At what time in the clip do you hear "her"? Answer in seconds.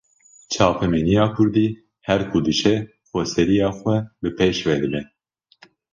2.07-2.21